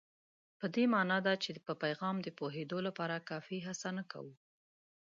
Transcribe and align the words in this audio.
په 0.59 0.65
دې 0.75 0.85
مانا 0.93 1.17
ده 1.25 1.33
چې 1.43 1.49
په 1.67 1.73
پیغام 1.83 2.15
د 2.21 2.27
پوهېدو 2.39 2.77
لپاره 2.87 3.25
کافي 3.29 3.57
هڅه 3.67 3.89
نه 3.97 4.03
کوو. 4.11 4.33